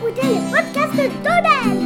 [0.00, 1.78] écouter les podcasts d'Odel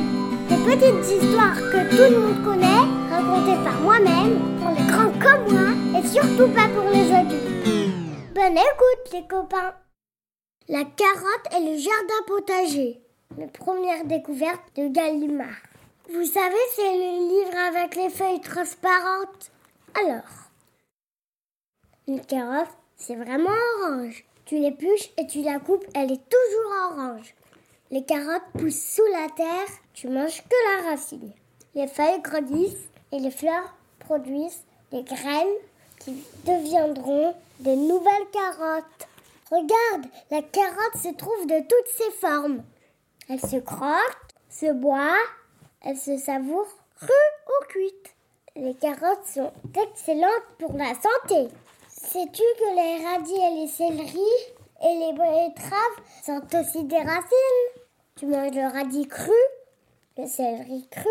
[0.48, 5.52] Des petites histoires que tout le monde connaît, racontées par moi-même, pour les grands comme
[5.52, 8.34] moi, et surtout pas pour les adultes.
[8.34, 9.74] Bonne écoute les copains
[10.68, 13.00] La carotte et le jardin potager.
[13.36, 15.48] Mes premières découvertes de Gallimard.
[16.12, 19.50] Vous savez, c'est le livre avec les feuilles transparentes.
[19.94, 20.50] Alors,
[22.06, 23.50] une carotte, c'est vraiment
[23.82, 24.24] orange.
[24.46, 27.34] Tu l'épluches et tu la coupes, elle est toujours orange.
[27.90, 31.32] Les carottes poussent sous la terre, tu manges que la racine.
[31.74, 35.46] Les feuilles grandissent et les fleurs produisent des graines
[36.00, 39.08] qui deviendront des nouvelles carottes.
[39.50, 42.62] Regarde, la carotte se trouve de toutes ses formes.
[43.28, 44.18] Elle se croque,
[44.50, 45.16] se boit,
[45.82, 47.08] elle se savoure crue
[47.46, 48.14] ou cuite.
[48.56, 51.48] Les carottes sont excellentes pour la santé.
[52.14, 54.44] Sais-tu que les radis et les céleris
[54.84, 57.82] et les betteraves sont aussi des racines?
[58.14, 59.32] Tu manges le radis cru,
[60.16, 61.08] le céleri cru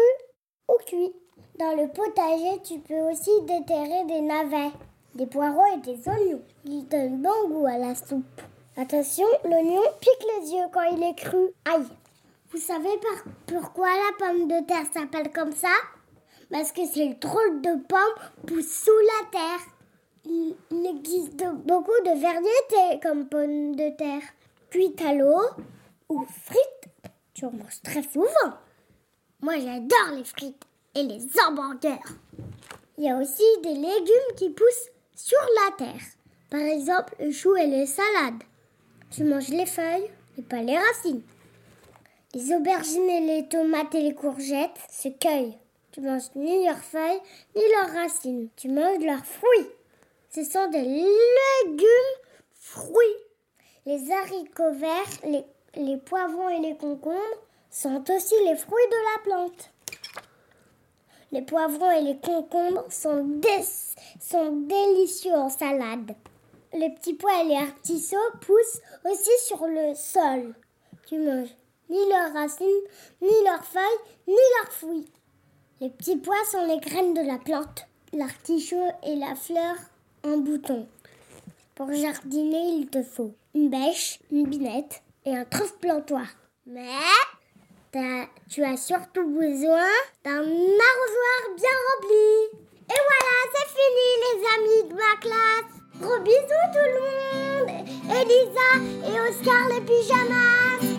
[0.70, 1.14] ou cuit.
[1.60, 4.72] Dans le potager, tu peux aussi déterrer des navets,
[5.16, 6.42] des poireaux et des oignons.
[6.64, 8.42] Ils donnent bon goût à la soupe.
[8.78, 11.50] Attention, l'oignon pique les yeux quand il est cru.
[11.66, 11.84] Aïe
[12.50, 12.98] Vous savez
[13.46, 15.76] pourquoi la pomme de terre s'appelle comme ça?
[16.50, 19.68] Parce que c'est le drôle de pomme pousse sous la terre.
[20.26, 24.22] Il, existe beaucoup de variétés comme pommes de terre,
[24.70, 25.42] cuites à l'eau
[26.10, 27.12] ou frites.
[27.34, 28.58] Tu en manges très souvent.
[29.42, 30.64] Moi, j'adore les frites
[30.96, 32.00] et les hamburgers.
[32.98, 36.02] Il y a aussi des légumes qui poussent sur la terre.
[36.50, 38.44] Par exemple, le chou et les salades.
[39.12, 41.24] Tu manges les feuilles et pas les racines.
[42.34, 45.58] Les aubergines et les tomates et les courgettes se cueillent.
[45.92, 47.22] Tu manges ni leurs feuilles
[47.56, 48.50] ni leurs racines.
[48.56, 49.70] Tu manges leurs fruits.
[50.34, 52.18] Ce sont des légumes
[52.56, 53.20] fruits.
[53.86, 55.44] Les haricots verts,
[55.76, 57.20] les, poivrons et les concombres
[57.70, 59.70] sont aussi les fruits de la plante.
[61.32, 63.42] Les poivrons et les concombres sont,
[64.20, 66.16] sont délicieux en salade.
[66.74, 70.56] Les petits pois et les artichauts poussent aussi sur le sol.
[71.06, 71.56] Tu manges
[71.92, 72.68] ni leurs racines,
[73.22, 73.84] ni leurs feuilles,
[74.28, 75.12] ni leurs fruits.
[75.80, 77.86] Les petits pois sont les graines de la plante.
[78.14, 79.76] L'artichaut est la fleur
[80.24, 80.88] en bouton.
[81.76, 86.28] Pour jardiner, il te faut une bêche, une binette et un transplantoir.
[86.66, 86.88] Mais
[88.50, 89.90] tu as surtout besoin
[90.24, 92.60] d'un arrosoir bien rempli.
[92.90, 95.74] Et voilà, c'est fini les amis de ma classe.
[96.00, 97.72] Gros bisous tout le monde.
[98.10, 98.70] Elisa
[99.08, 100.93] et Oscar les pyjamas.